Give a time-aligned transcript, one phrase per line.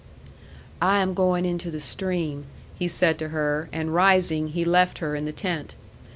[0.81, 2.45] "I am going into the stream,"
[2.79, 5.75] he said to her; and rising, he left her in the tent.